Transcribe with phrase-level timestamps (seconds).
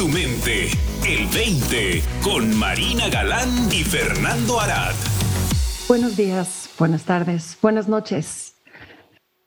[0.00, 0.68] tu mente.
[1.06, 4.94] El 20 con Marina Galán y Fernando Arad.
[5.88, 8.56] Buenos días, buenas tardes, buenas noches.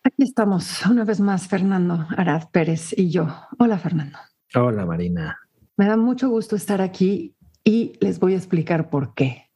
[0.03, 3.29] Aquí estamos una vez más, Fernando Arad Pérez y yo.
[3.57, 4.19] Hola, Fernando.
[4.53, 5.39] Hola, Marina.
[5.75, 9.49] Me da mucho gusto estar aquí y les voy a explicar por qué.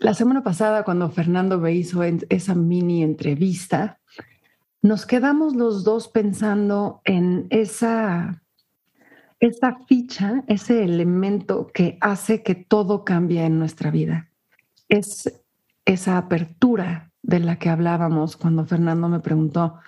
[0.00, 4.00] La semana pasada, cuando Fernando me hizo esa mini entrevista,
[4.80, 8.42] nos quedamos los dos pensando en esa,
[9.42, 14.28] esa ficha, ese elemento que hace que todo cambie en nuestra vida.
[14.88, 15.42] Es
[15.84, 19.80] esa apertura de la que hablábamos cuando Fernando me preguntó,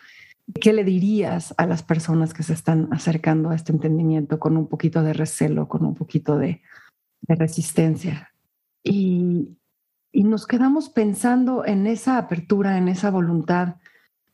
[0.60, 4.66] ¿qué le dirías a las personas que se están acercando a este entendimiento con un
[4.66, 6.60] poquito de recelo, con un poquito de,
[7.20, 8.34] de resistencia?
[8.82, 9.56] Y,
[10.10, 13.76] y nos quedamos pensando en esa apertura, en esa voluntad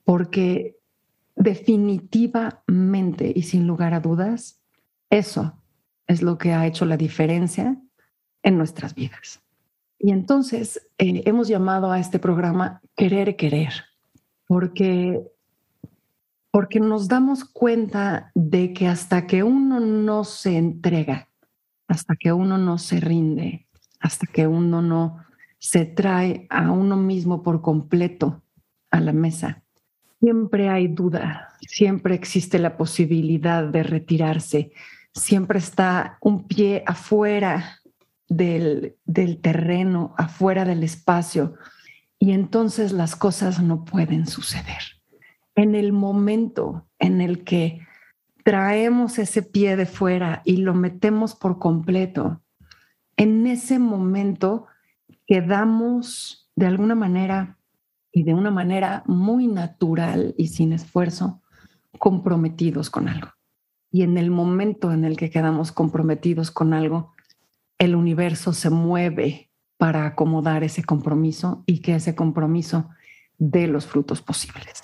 [0.03, 0.79] porque
[1.37, 4.60] definitivamente y sin lugar a dudas,
[5.11, 5.61] eso
[6.07, 7.77] es lo que ha hecho la diferencia
[8.43, 9.43] en nuestras vidas.
[9.99, 13.73] Y entonces eh, hemos llamado a este programa Querer Querer,
[14.47, 15.21] porque,
[16.51, 21.29] porque nos damos cuenta de que hasta que uno no se entrega,
[21.87, 23.67] hasta que uno no se rinde,
[23.99, 25.25] hasta que uno no
[25.59, 28.43] se trae a uno mismo por completo
[28.91, 29.63] a la mesa,
[30.21, 34.71] Siempre hay duda, siempre existe la posibilidad de retirarse,
[35.15, 37.81] siempre está un pie afuera
[38.29, 41.55] del, del terreno, afuera del espacio,
[42.19, 44.83] y entonces las cosas no pueden suceder.
[45.55, 47.81] En el momento en el que
[48.45, 52.43] traemos ese pie de fuera y lo metemos por completo,
[53.17, 54.67] en ese momento
[55.27, 57.59] quedamos de alguna manera
[58.13, 61.41] y de una manera muy natural y sin esfuerzo
[61.99, 63.29] comprometidos con algo.
[63.91, 67.13] Y en el momento en el que quedamos comprometidos con algo,
[67.79, 72.91] el universo se mueve para acomodar ese compromiso y que ese compromiso
[73.39, 74.83] dé los frutos posibles.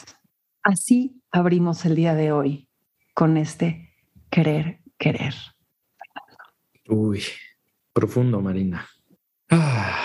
[0.62, 2.68] Así abrimos el día de hoy
[3.14, 3.94] con este
[4.30, 5.34] querer, querer.
[6.88, 7.22] Uy,
[7.92, 8.88] profundo, Marina.
[9.50, 10.00] Ah,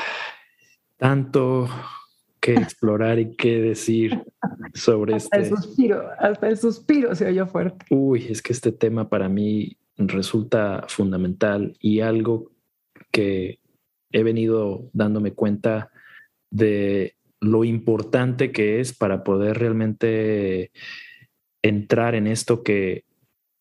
[0.97, 1.67] tanto
[2.41, 4.19] que explorar y qué decir
[4.73, 5.53] sobre hasta este.
[5.53, 7.85] El suspiro, hasta el suspiro se oyó fuerte.
[7.91, 12.51] Uy, es que este tema para mí resulta fundamental y algo
[13.11, 13.59] que
[14.11, 15.91] he venido dándome cuenta
[16.49, 20.71] de lo importante que es para poder realmente
[21.61, 23.05] entrar en esto que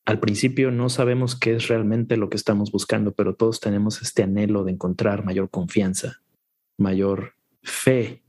[0.07, 4.23] al principio no sabemos qué es realmente lo que estamos buscando, pero todos tenemos este
[4.23, 6.23] anhelo de encontrar mayor confianza,
[6.79, 8.20] mayor fe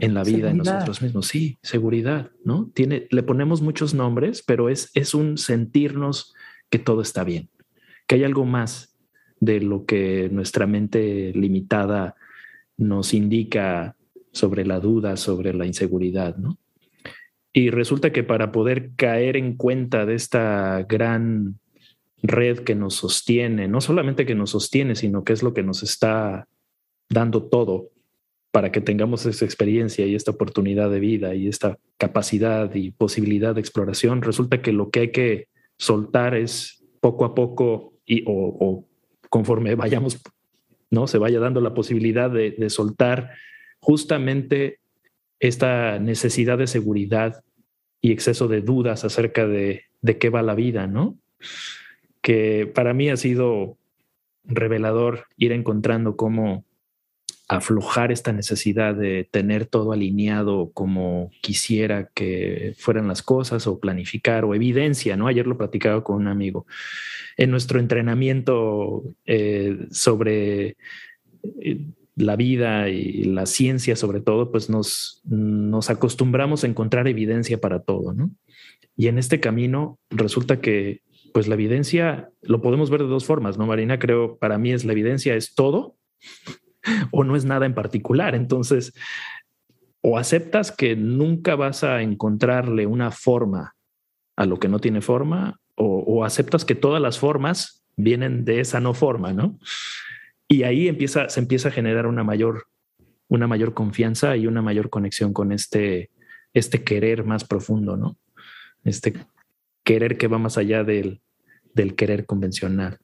[0.00, 1.28] en la vida, en nosotros mismos.
[1.28, 2.70] Sí, seguridad, ¿no?
[2.74, 6.34] Tiene, le ponemos muchos nombres, pero es, es un sentirnos
[6.70, 7.50] que todo está bien,
[8.06, 8.96] que hay algo más
[9.40, 12.14] de lo que nuestra mente limitada
[12.76, 13.96] nos indica
[14.32, 16.58] sobre la duda, sobre la inseguridad, ¿no?
[17.52, 21.58] Y resulta que para poder caer en cuenta de esta gran
[22.22, 25.82] red que nos sostiene, no solamente que nos sostiene, sino que es lo que nos
[25.82, 26.48] está
[27.10, 27.90] dando todo
[28.52, 33.54] para que tengamos esa experiencia y esta oportunidad de vida y esta capacidad y posibilidad
[33.54, 35.48] de exploración, resulta que lo que hay que
[35.78, 38.86] soltar es poco a poco y o,
[39.30, 40.20] conforme vayamos,
[40.90, 43.30] no se vaya dando la posibilidad de, soltar
[43.80, 44.80] justamente
[45.40, 47.42] esta necesidad de seguridad
[48.02, 51.16] y exceso de dudas acerca de, de qué va la vida, ¿no?
[52.20, 53.78] Que para mí ha sido
[54.44, 56.64] revelador ir encontrando cómo
[57.56, 64.44] aflojar esta necesidad de tener todo alineado como quisiera que fueran las cosas o planificar
[64.44, 65.26] o evidencia, ¿no?
[65.26, 66.66] Ayer lo platicaba con un amigo.
[67.36, 70.76] En nuestro entrenamiento eh, sobre
[71.60, 71.80] eh,
[72.16, 77.82] la vida y la ciencia sobre todo, pues nos, nos acostumbramos a encontrar evidencia para
[77.82, 78.30] todo, ¿no?
[78.96, 81.02] Y en este camino resulta que
[81.34, 83.98] pues la evidencia lo podemos ver de dos formas, ¿no, Marina?
[83.98, 85.96] Creo para mí es la evidencia es todo
[87.10, 88.34] o no es nada en particular.
[88.34, 88.92] Entonces,
[90.02, 93.74] o aceptas que nunca vas a encontrarle una forma
[94.36, 98.78] a lo que no tiene forma, o, aceptas que todas las formas vienen de esa
[98.78, 99.58] no forma, ¿no?
[100.46, 102.66] Y ahí empieza, se empieza a generar una mayor,
[103.28, 106.10] una mayor confianza y una mayor conexión con este,
[106.52, 108.16] este querer más profundo, ¿no?
[108.84, 109.14] Este
[109.82, 111.20] querer que va más allá del,
[111.74, 112.98] del querer convencional.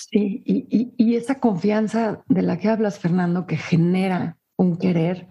[0.00, 5.28] Sí, y, esa confianza de la que hablas, Fernando, que genera un querer,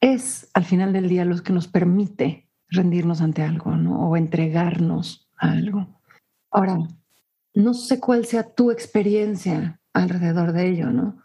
[0.00, 4.08] es al final del día lo que nos permite rendirnos ante algo, ¿no?
[4.08, 6.00] O entregarnos a algo.
[6.50, 6.78] Ahora,
[7.52, 11.18] No sé cuál sea tu experiencia alrededor de ello, ¿no?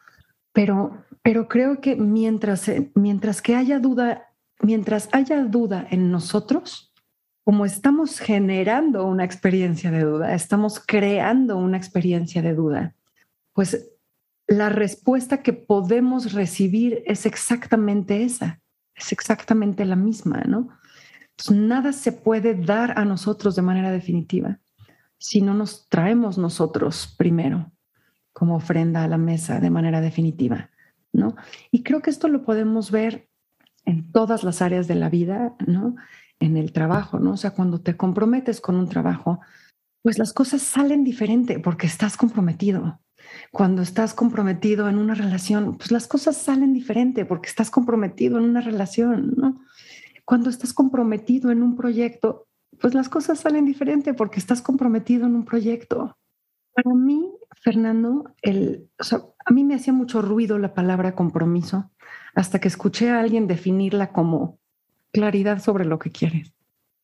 [0.51, 6.85] Pero, pero creo que mientras, mientras que haya duda, mientras haya duda en nosotros,
[7.45, 12.95] como estamos generando una experiencia de duda, estamos creando una experiencia de duda,
[13.53, 13.92] pues
[14.47, 18.59] la respuesta que podemos recibir es exactamente esa,
[18.95, 20.69] es exactamente la misma, ¿no?
[21.51, 24.59] nada se puede dar a nosotros de manera definitiva
[25.18, 27.71] si no nos traemos nosotros primero
[28.33, 30.69] como ofrenda a la mesa de manera definitiva,
[31.13, 31.36] ¿no?
[31.71, 33.30] Y creo que esto lo podemos ver
[33.86, 35.95] en todas las áreas de la vida, ¿no?
[36.40, 37.32] En el trabajo, ¿no?
[37.32, 39.40] O sea, cuando te comprometes con un trabajo,
[40.04, 43.00] pues las cosas salen diferente porque estás comprometido,
[43.52, 48.46] cuando estás comprometido en una relación, pues las cosas salen diferente porque estás comprometido en
[48.46, 49.62] una relación, ¿no?
[50.26, 52.48] Cuando estás comprometido en un proyecto,
[52.80, 56.18] pues las cosas salen diferente porque estás comprometido en un proyecto.
[56.74, 61.92] Para mí, Fernando, el, a mí me hacía mucho ruido la palabra compromiso
[62.34, 64.60] hasta que escuché a alguien definirla como
[65.15, 66.53] claridad sobre lo que quieres.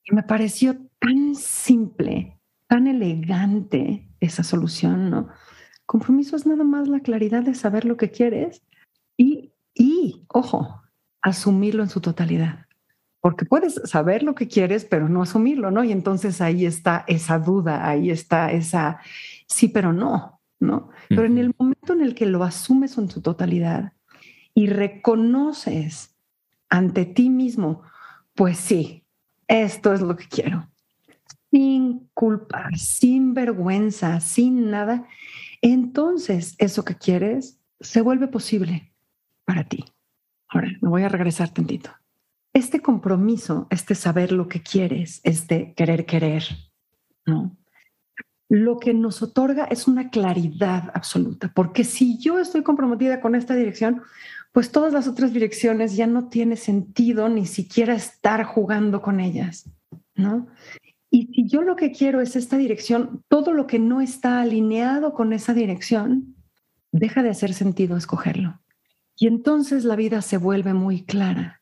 [0.03, 2.37] Y me pareció tan simple,
[2.67, 5.29] tan elegante esa solución, ¿no?
[5.85, 8.61] Compromiso es nada más la claridad de saber lo que quieres
[9.17, 10.81] y, y, ojo,
[11.21, 12.65] asumirlo en su totalidad.
[13.21, 15.83] Porque puedes saber lo que quieres, pero no asumirlo, ¿no?
[15.83, 18.99] Y entonces ahí está esa duda, ahí está esa
[19.47, 20.89] sí, pero no, ¿no?
[21.07, 23.93] Pero en el momento en el que lo asumes en su totalidad
[24.53, 26.15] y reconoces
[26.69, 27.83] ante ti mismo,
[28.35, 29.03] pues sí,
[29.47, 30.67] esto es lo que quiero,
[31.51, 35.05] sin culpa, sin vergüenza, sin nada,
[35.61, 38.91] entonces eso que quieres se vuelve posible
[39.45, 39.85] para ti.
[40.47, 41.91] Ahora, me voy a regresar tantito.
[42.53, 46.43] Este compromiso, este saber lo que quieres, este querer querer,
[47.25, 47.55] ¿no?
[48.49, 53.55] Lo que nos otorga es una claridad absoluta, porque si yo estoy comprometida con esta
[53.55, 54.01] dirección,
[54.51, 59.69] pues todas las otras direcciones ya no tiene sentido ni siquiera estar jugando con ellas,
[60.15, 60.47] ¿no?
[61.09, 65.13] Y si yo lo que quiero es esta dirección, todo lo que no está alineado
[65.13, 66.35] con esa dirección,
[66.91, 68.61] deja de hacer sentido escogerlo.
[69.17, 71.61] Y entonces la vida se vuelve muy clara.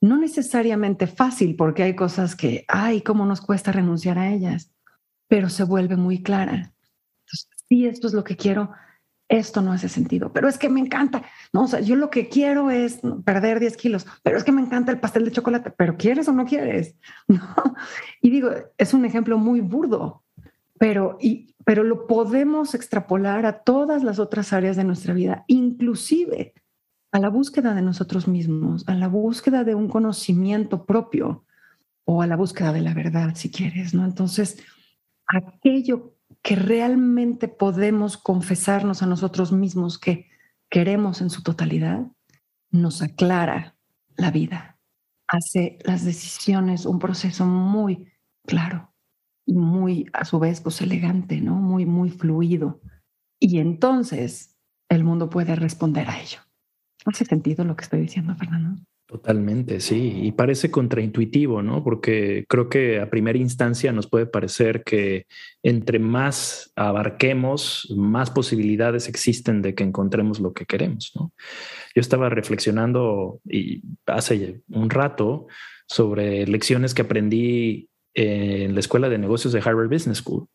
[0.00, 4.72] No necesariamente fácil, porque hay cosas que, ay, cómo nos cuesta renunciar a ellas,
[5.28, 6.72] pero se vuelve muy clara.
[7.24, 8.72] Entonces, si esto es lo que quiero,
[9.28, 11.64] esto no hace sentido, pero es que me encanta, ¿no?
[11.64, 14.92] O sea, yo lo que quiero es perder 10 kilos, pero es que me encanta
[14.92, 16.94] el pastel de chocolate, pero ¿quieres o no quieres?
[18.20, 20.24] Y digo, es un ejemplo muy burdo,
[20.78, 26.54] pero, y, pero lo podemos extrapolar a todas las otras áreas de nuestra vida, inclusive
[27.12, 31.44] a la búsqueda de nosotros mismos, a la búsqueda de un conocimiento propio
[32.04, 34.04] o a la búsqueda de la verdad, si quieres, ¿no?
[34.04, 34.62] Entonces,
[35.26, 36.15] aquello
[36.46, 40.28] que realmente podemos confesarnos a nosotros mismos que
[40.70, 42.06] queremos en su totalidad,
[42.70, 43.74] nos aclara
[44.16, 44.78] la vida,
[45.26, 48.12] hace las decisiones un proceso muy
[48.46, 48.94] claro
[49.44, 51.56] y muy, a su vez, pues elegante, ¿no?
[51.56, 52.80] Muy, muy fluido.
[53.40, 54.56] Y entonces
[54.88, 56.38] el mundo puede responder a ello.
[57.06, 58.80] ¿Hace sentido lo que estoy diciendo, Fernando?
[59.08, 60.20] Totalmente, sí.
[60.24, 61.84] Y parece contraintuitivo, ¿no?
[61.84, 65.26] Porque creo que a primera instancia nos puede parecer que
[65.62, 71.32] entre más abarquemos, más posibilidades existen de que encontremos lo que queremos, ¿no?
[71.94, 75.46] Yo estaba reflexionando y hace un rato
[75.86, 80.48] sobre lecciones que aprendí en la Escuela de Negocios de Harvard Business School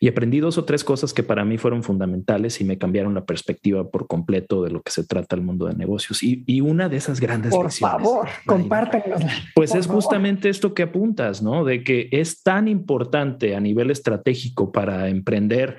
[0.00, 3.24] y aprendí dos o tres cosas que para mí fueron fundamentales y me cambiaron la
[3.24, 6.22] perspectiva por completo de lo que se trata el mundo de negocios.
[6.22, 9.22] Y, una de esas grandes por favor, compártenos.
[9.54, 11.64] Pues es justamente esto que apuntas, ¿no?
[11.64, 15.78] De que es tan importante a nivel estratégico para emprender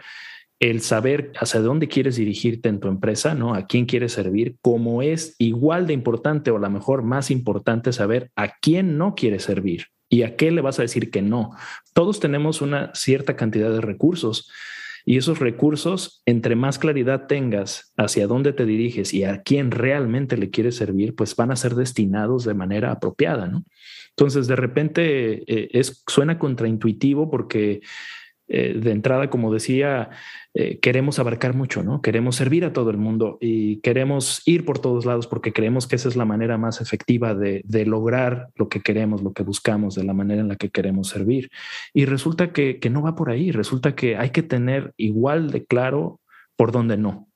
[0.60, 3.56] el saber hacia dónde quieres dirigirte en tu empresa, ¿no?
[3.56, 7.92] A quién quieres servir, como es igual de importante o a lo mejor más importante
[7.92, 11.52] saber a quién no quieres servir y a qué le vas a decir que no.
[11.94, 14.50] Todos tenemos una cierta cantidad de recursos
[15.06, 20.38] y esos recursos, entre más claridad tengas hacia dónde te diriges y a quién realmente
[20.38, 23.66] le quieres servir, pues van a ser destinados de manera apropiada, ¿no?
[24.10, 27.82] Entonces, de repente eh, es, suena contraintuitivo porque
[28.48, 30.12] eh, de entrada, como decía,
[30.54, 32.04] eh, queremos abarcar mucho, ¿no?
[32.04, 35.96] Queremos servir a todo el mundo y queremos ir por todos lados porque creemos que
[35.96, 40.04] esa es la manera más efectiva de, lograr lo que queremos, lo que buscamos, de
[40.04, 41.50] la manera en la que queremos servir.
[41.94, 45.66] Y resulta que, que no va por ahí, resulta que hay que tener igual de
[45.66, 46.20] claro
[46.56, 47.28] por dónde no.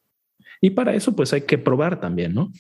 [0.62, 2.52] Y para eso, pues hay que probar también, ¿no?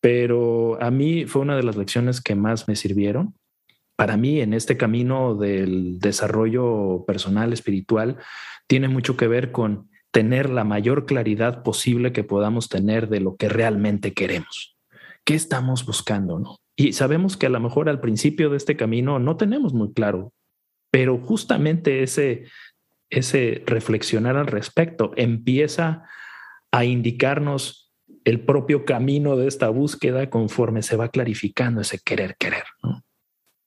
[0.00, 3.34] Pero a mí fue una de las lecciones que más me sirvieron
[4.00, 8.16] para mí en este camino del desarrollo personal, espiritual,
[8.66, 13.36] tiene mucho que ver con tener la mayor claridad posible que podamos tener de lo
[13.36, 14.78] que realmente queremos.
[15.22, 16.38] ¿Qué estamos buscando?
[16.38, 16.56] ¿no?
[16.76, 20.32] Y sabemos que a lo mejor al principio de este camino no tenemos muy claro,
[20.90, 22.44] pero justamente ese,
[23.10, 26.04] ese reflexionar al respecto empieza
[26.72, 27.92] a indicarnos
[28.24, 32.64] el propio camino de esta búsqueda conforme se va clarificando ese querer, querer.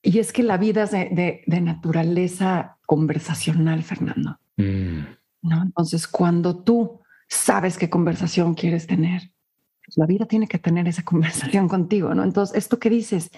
[0.06, 4.38] Y es que la vida es de, naturaleza conversacional, Fernando.
[4.58, 4.98] Mm.
[5.42, 5.62] ¿no?
[5.62, 9.32] Entonces, cuando tú sabes qué conversación quieres tener,
[9.82, 12.22] pues la vida tiene que tener esa conversación contigo, ¿no?
[12.22, 13.30] Entonces, esto que dices,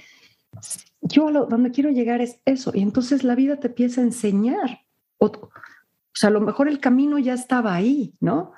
[1.01, 4.81] yo lo, donde quiero llegar es eso, y entonces la vida te empieza a enseñar.
[5.19, 5.51] O, o
[6.15, 8.53] sea, a lo mejor el camino ya estaba ahí, ¿no?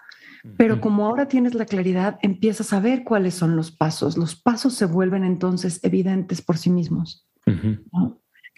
[0.57, 4.17] Pero como ahora tienes la claridad, empiezas a ver cuáles son los pasos.
[4.17, 7.28] Los pasos se vuelven entonces evidentes por sí mismos.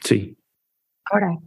[0.03, 0.39] Sí.
[1.11, 1.39] Ahora,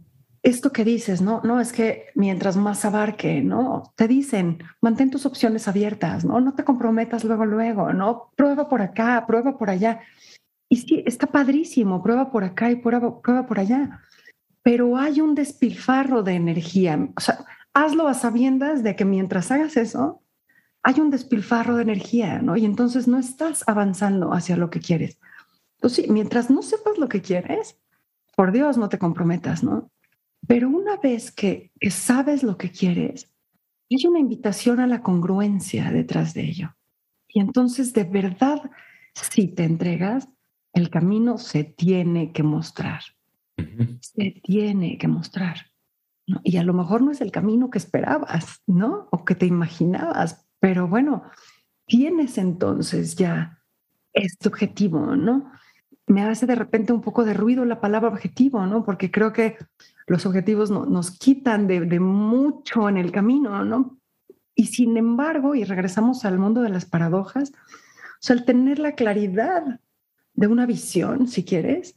[0.44, 1.40] esto que dices, ¿no?
[1.42, 3.94] No es que mientras más abarque, ¿no?
[3.96, 6.38] Te dicen, mantén tus opciones abiertas, ¿no?
[6.40, 8.30] No te comprometas luego, luego, ¿no?
[8.36, 10.00] Prueba por acá, prueba por allá.
[10.68, 14.02] Y sí, está padrísimo, prueba por acá y prueba, prueba por allá.
[14.62, 17.08] Pero hay un despilfarro de energía.
[17.16, 20.22] O sea, hazlo a sabiendas de que mientras hagas eso,
[20.82, 22.58] hay un despilfarro de energía, ¿no?
[22.58, 25.18] Y entonces no estás avanzando hacia lo que quieres.
[25.84, 27.78] Entonces, mientras no sepas lo que quieres,
[28.34, 29.92] por Dios, no te comprometas, ¿no?
[30.48, 33.30] Pero una vez que, sabes lo que quieres,
[33.90, 36.74] hay una invitación a la congruencia detrás de ello.
[37.28, 38.62] Y entonces, de verdad,
[39.12, 40.26] si te entregas,
[40.72, 43.02] el camino se tiene que mostrar.
[44.00, 45.66] Se tiene que mostrar.
[46.44, 49.08] Y a lo mejor no es el camino que esperabas, ¿no?
[49.12, 51.24] O que te imaginabas, pero bueno,
[51.84, 53.62] tienes entonces ya
[54.14, 55.52] este objetivo, ¿no?
[56.06, 58.84] Me hace de repente un poco de ruido la palabra objetivo, ¿no?
[58.84, 59.56] Porque creo que
[60.06, 63.98] los objetivos nos quitan de, mucho en el camino, ¿no?
[64.54, 68.92] Y sin embargo, y regresamos al mundo de las paradojas, o sea, el tener la
[68.92, 69.80] claridad
[70.34, 71.96] de una visión, si quieres,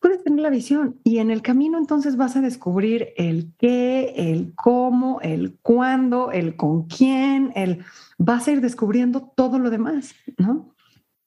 [0.00, 4.54] puedes tener la visión y en el camino entonces vas a descubrir el qué, el
[4.54, 7.84] cómo, el cuándo, el con quién, el
[8.18, 10.74] vas a ir descubriendo todo lo demás, ¿no?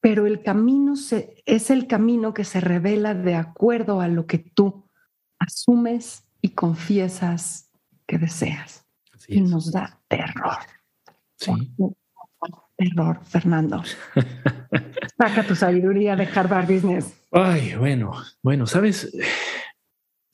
[0.04, 4.38] Pero el camino se, es el camino que se revela de acuerdo a lo que
[4.38, 4.90] tú
[5.40, 7.72] asumes y confiesas
[8.06, 8.86] que deseas.
[9.30, 10.58] y nos da terror.
[11.38, 11.54] Sí.
[12.76, 13.82] Terror, Fernando.
[15.18, 17.14] Saca tu sabiduría de Harvard Business.
[17.32, 19.10] Ay, bueno, bueno, sabes,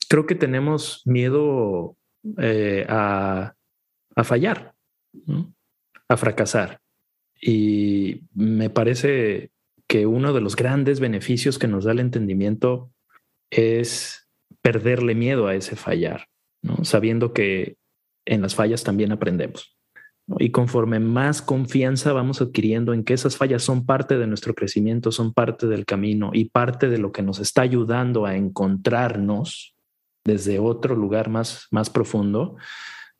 [0.08, 1.96] creo que tenemos miedo
[2.38, 3.54] eh, a,
[4.16, 4.74] a, fallar,
[6.08, 6.80] a fracasar.
[7.40, 9.52] Y me parece
[9.90, 12.92] que uno de los grandes beneficios que nos da el entendimiento
[13.50, 14.28] es
[14.62, 16.28] perderle miedo a ese fallar,
[16.82, 17.76] sabiendo que
[18.24, 19.76] en las fallas también aprendemos.
[20.38, 25.10] Y conforme más confianza vamos adquiriendo en que esas fallas son parte de nuestro crecimiento,
[25.10, 29.74] son parte del camino y parte de lo que nos está ayudando a encontrarnos
[30.24, 32.54] desde otro lugar más, más profundo,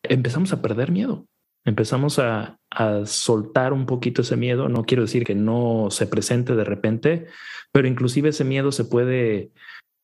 [0.04, 1.26] empezamos a perder miedo.
[1.64, 4.68] Empezamos a, a soltar un poquito ese miedo.
[4.68, 7.26] No quiero decir que no se presente de repente,
[7.72, 9.50] pero inclusive ese miedo se puede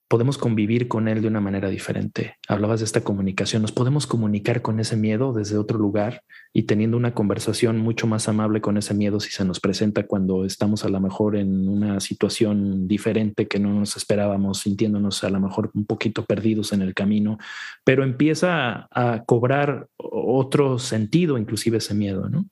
[0.08, 2.36] podemos convivir con él de una manera diferente.
[2.48, 6.22] Hablabas de esta comunicación, nos podemos comunicar con ese miedo desde otro lugar
[6.52, 10.44] y teniendo una conversación mucho más amable con ese miedo si se nos presenta cuando
[10.44, 15.40] estamos a lo mejor en una situación diferente que no nos esperábamos, sintiéndonos a lo
[15.40, 17.38] mejor un poquito perdidos en el camino,
[17.84, 22.46] pero empieza a, cobrar otro sentido inclusive ese miedo, ¿no?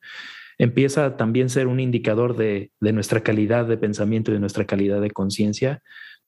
[0.56, 4.64] Empieza también a ser un indicador de, de nuestra calidad de pensamiento y de nuestra
[4.64, 5.82] calidad de conciencia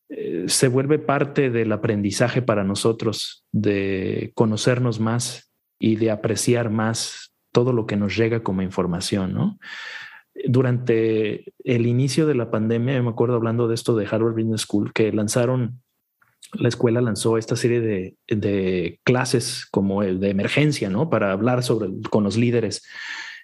[0.08, 7.34] eh, se vuelve parte del aprendizaje para nosotros de conocernos más y de apreciar más
[7.52, 9.58] todo lo que nos llega como información, ¿no?
[10.44, 14.92] Durante el inicio de la pandemia, me acuerdo hablando de esto de Harvard Business School,
[14.92, 15.82] que lanzaron,
[16.52, 21.08] la escuela lanzó esta serie de, de clases como de emergencia, ¿no?
[21.08, 22.86] Para hablar sobre, con los líderes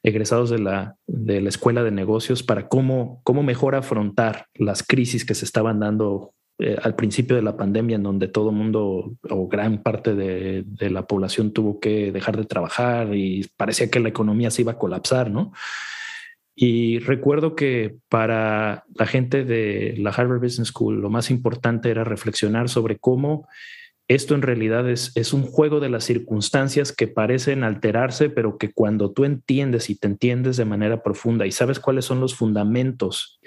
[0.03, 5.25] egresados de la, de la escuela de negocios para cómo, cómo mejor afrontar las crisis
[5.25, 9.49] que se estaban dando eh, al principio de la pandemia, en donde todo mundo o
[9.49, 14.51] gran parte de, la población tuvo que dejar de trabajar y parecía que la economía
[14.51, 15.53] se iba a colapsar, ¿no?
[16.55, 22.05] Y recuerdo que para la gente de la Harvard Business School lo más importante era
[22.05, 23.49] reflexionar sobre cómo
[24.09, 29.13] esto en realidad es, un juego de las circunstancias que parecen alterarse, pero que cuando
[29.13, 33.41] tú entiendes y te entiendes de manera profunda y sabes cuáles son los fundamentos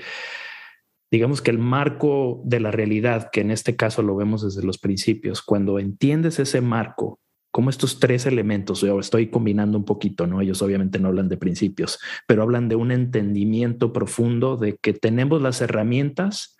[1.11, 4.77] digamos que el marco de la realidad, que en este caso lo vemos desde los
[4.77, 7.19] principios, cuando entiendes ese marco,
[7.51, 10.41] como estos tres elementos, yo estoy combinando un poquito, ¿no?
[10.41, 15.41] Ellos obviamente no hablan de principios, pero hablan de un entendimiento profundo de que tenemos
[15.41, 16.57] las herramientas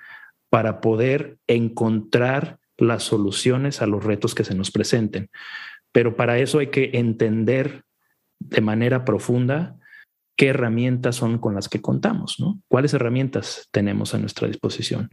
[0.50, 5.30] para poder encontrar las soluciones a los retos que se nos presenten.
[5.92, 7.84] Pero para eso hay que entender
[8.40, 9.78] de manera profunda
[10.36, 12.62] qué herramientas son con las que contamos, ¿no?
[12.68, 15.10] ¿Cuáles herramientas tenemos a nuestra disposición?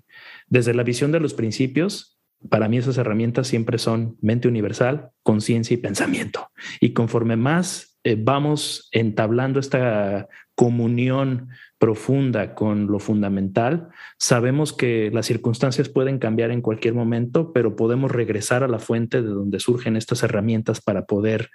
[0.46, 5.74] Desde la visión de los principios, para mí esas herramientas siempre son mente universal, conciencia
[5.74, 6.48] y pensamiento.
[6.80, 13.88] Y conforme más eh, vamos entablando esta comunión profunda con lo fundamental,
[14.18, 19.22] sabemos que las circunstancias pueden cambiar en cualquier momento, pero podemos regresar a la fuente
[19.22, 21.50] de donde surgen estas herramientas para poder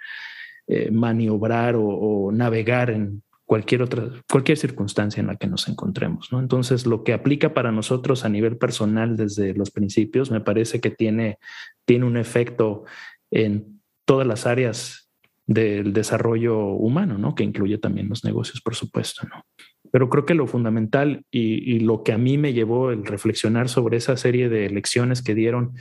[0.68, 6.32] eh, maniobrar o, navegar en cualquier otra, cualquier circunstancia en la que nos encontremos.
[6.32, 6.40] ¿no?
[6.40, 10.92] Entonces, lo que aplica para nosotros a nivel personal desde los principios, me parece que
[10.92, 11.40] tiene,
[11.86, 12.84] tiene un efecto
[13.32, 15.10] en todas las áreas
[15.46, 17.34] del desarrollo humano, ¿no?
[17.34, 19.46] Que incluye también los negocios, por supuesto, ¿no?
[19.94, 23.70] Pero creo que lo fundamental y, y, lo que a mí me llevó el reflexionar
[23.70, 25.72] sobre esa serie de lecciones que dieron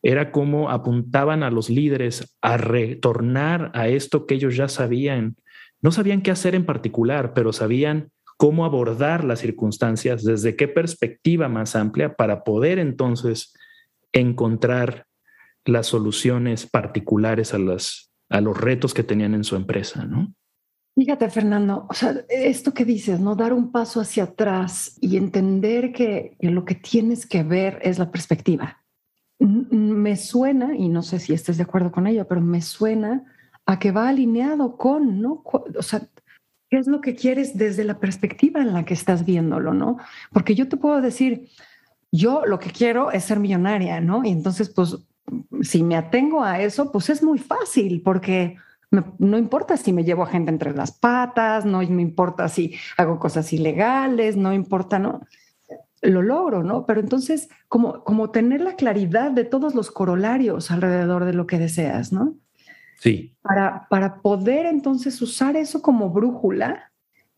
[0.00, 5.34] era cómo apuntaban a los líderes a retornar a esto que ellos ya sabían
[5.86, 11.48] no sabían qué hacer en particular, pero sabían cómo abordar las circunstancias, desde qué perspectiva
[11.48, 13.54] más amplia para poder entonces
[14.12, 15.06] encontrar
[15.64, 20.34] las soluciones particulares a, las, a los retos que tenían en su empresa, ¿no?
[20.96, 23.36] Fíjate, Fernando, o sea, esto que dices, ¿no?
[23.36, 28.00] Dar un paso hacia atrás y entender que, que lo que tienes que ver es
[28.00, 28.82] la perspectiva.
[29.38, 33.22] Me suena, y no sé si estés de acuerdo con ello, pero me suena
[33.66, 35.42] a que va alineado con, ¿no?
[35.44, 36.00] O sea,
[36.70, 39.98] ¿qué es lo que quieres desde la perspectiva en la que estás viéndolo, ¿no?
[40.32, 41.48] Porque yo te puedo decir,
[42.12, 44.24] yo lo que quiero es ser millonaria, ¿no?
[44.24, 44.96] Y entonces, pues,
[45.62, 48.56] si me atengo a eso, pues es muy fácil, porque
[49.18, 53.18] no importa si me llevo a gente entre las patas, no me importa si hago
[53.18, 55.22] cosas ilegales, no importa, ¿no?
[56.02, 56.86] Lo logro, ¿no?
[56.86, 61.58] Pero entonces, como, como tener la claridad de todos los corolarios alrededor de lo que
[61.58, 62.36] deseas, ¿no?
[62.98, 63.36] Sí.
[63.42, 66.92] Para, para poder entonces usar eso como brújula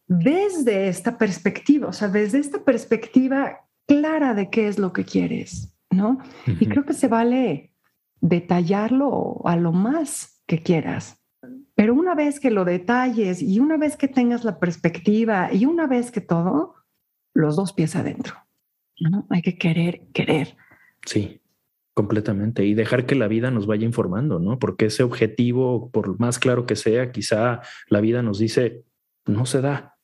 [0.06, 5.74] desde esta perspectiva, o sea, desde esta perspectiva clara de qué es lo que quieres,
[5.90, 6.18] ¿no?
[6.46, 7.72] Y creo que se vale
[8.20, 11.20] detallarlo a lo más que quieras.
[11.74, 15.86] Pero una vez que lo detalles y una vez que tengas la perspectiva y una
[15.86, 16.74] vez que todo,
[17.34, 18.34] los dos pies adentro.
[18.98, 19.26] ¿no?
[19.30, 20.56] Hay que querer, querer.
[21.06, 21.40] Sí.
[21.98, 22.64] Completamente.
[22.64, 24.60] Y dejar que la vida nos vaya informando, ¿no?
[24.60, 28.84] Porque ese objetivo, por más claro que sea, quizá la vida nos dice,
[29.26, 29.96] no se da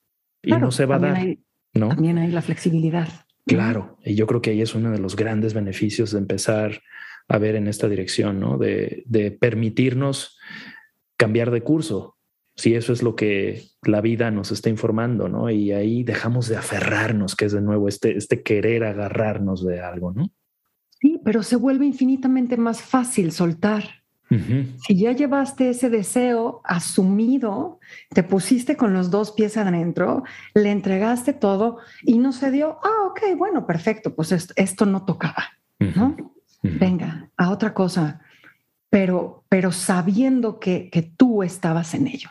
[0.42, 1.37] y no se va a dar.
[1.72, 1.90] ¿no?
[1.90, 3.07] También hay la flexibilidad.
[3.46, 3.96] Claro.
[4.04, 6.83] Y yo creo que ahí es uno de los grandes beneficios de empezar
[7.28, 8.59] a ver en esta dirección, ¿no?
[8.59, 10.37] De, de permitirnos
[11.16, 12.16] cambiar de curso,
[12.57, 15.48] si eso es lo que la vida nos está informando, ¿no?
[15.48, 20.11] Y ahí dejamos de aferrarnos, que es de nuevo este, este querer agarrarnos de algo,
[20.11, 20.33] ¿no?
[21.04, 23.84] Sí, pero se vuelve infinitamente más fácil soltar.
[24.78, 31.34] Si ya llevaste ese deseo asumido, te pusiste con los dos pies adentro, le entregaste
[31.34, 35.44] todo y no se dio, ah, ok, bueno, perfecto, pues esto, no tocaba,
[35.78, 36.16] ¿no?
[36.62, 38.22] Venga, a otra cosa,
[38.88, 42.30] pero, pero sabiendo que, que tú estabas en ello.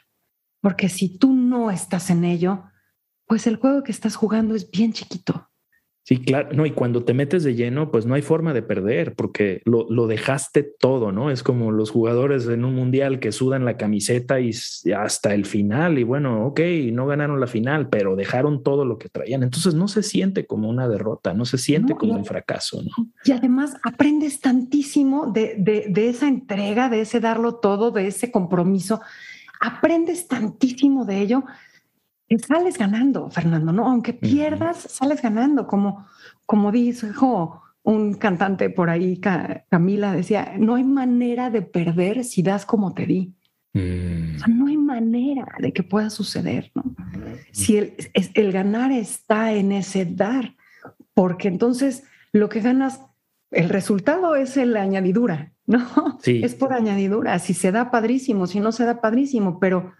[0.61, 2.63] Porque si tú no estás en ello,
[3.27, 5.51] pues el juego que estás jugando es bien chiquito.
[6.05, 9.15] Sí, claro, no, y cuando te metes de lleno, pues no hay forma de perder
[9.15, 11.31] porque lo, lo, dejaste todo, ¿no?
[11.31, 14.51] Es como los jugadores en un mundial que sudan la camiseta y
[14.93, 16.59] hasta el final, y bueno, ok,
[16.91, 19.43] no ganaron la final, pero dejaron todo lo que traían.
[19.43, 23.07] Entonces no se siente como una derrota, no se siente como un fracaso, ¿no?
[23.23, 28.29] Y además aprendes tantísimo de, de, de esa entrega, de ese darlo todo, de ese
[28.29, 28.99] compromiso,
[29.61, 31.45] aprendes tantísimo de ello
[32.39, 33.87] sales ganando, Fernando, ¿no?
[33.87, 36.07] Aunque pierdas, sales ganando, como,
[36.45, 39.19] como dijo un cantante por ahí,
[39.69, 43.33] Camila, decía, no hay manera de perder si das como te di.
[43.73, 44.35] Mm.
[44.35, 46.83] O sea, no hay manera de que pueda suceder, ¿no?
[47.51, 50.55] Si el, el ganar está en ese dar,
[51.13, 53.01] porque entonces lo que ganas,
[53.51, 56.19] el resultado es la añadidura, ¿no?
[56.21, 56.41] Sí.
[56.43, 57.37] Es por añadidura.
[57.39, 59.91] Si se da padrísimo, si no se da padrísimo, pero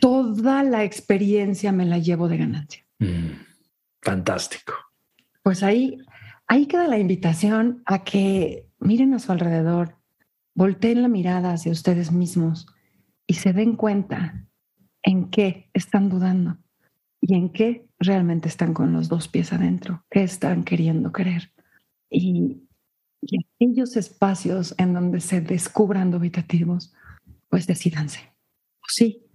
[0.00, 2.84] toda la experiencia me la llevo de ganancia.
[2.98, 3.32] Mm,
[4.02, 4.74] fantástico.
[5.42, 5.98] Pues ahí,
[6.46, 9.96] ahí queda la invitación a que miren a su alrededor,
[10.54, 12.66] volteen la mirada hacia ustedes mismos
[13.26, 14.46] y se den cuenta
[15.02, 16.58] en qué están dudando.
[17.20, 21.50] y en qué realmente están con los dos pies adentro, qué están queriendo querer.
[22.08, 22.62] Y,
[23.20, 26.94] y aquellos espacios en donde se descubran dubitativos,
[27.48, 28.32] pues decídanse,
[28.86, 29.27] sí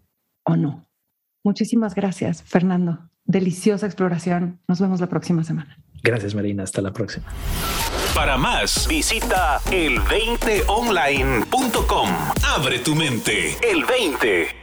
[0.46, 0.88] o no.
[1.44, 3.10] Muchísimas gracias, Fernando.
[3.26, 4.62] Deliciosa exploración.
[4.68, 5.78] Nos vemos la próxima semana.
[6.04, 6.64] Gracias, Marina.
[6.64, 7.28] Hasta la próxima.
[8.14, 12.10] Para más, visita el20online.com.
[12.56, 13.58] Abre tu mente.
[13.62, 14.63] El 20.